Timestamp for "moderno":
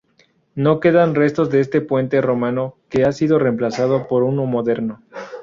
4.47-5.03